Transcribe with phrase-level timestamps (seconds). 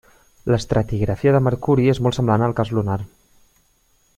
[0.51, 2.99] L'estratigrafia de Mercuri és molt semblant al cas lunar.